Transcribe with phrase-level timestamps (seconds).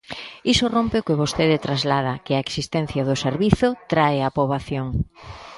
[0.53, 4.87] Iso rompe o que vostede traslada, que a existencia do servizo trae a poboación.